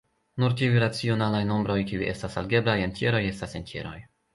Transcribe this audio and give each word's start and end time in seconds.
Nur 0.43 0.55
tiuj 0.61 0.79
racionalaj 0.83 1.43
nombroj 1.51 1.77
kiu 1.93 2.09
estas 2.09 2.41
algebraj 2.45 2.79
entjeroj 2.91 3.25
estas 3.33 3.59
entjeroj. 3.65 3.99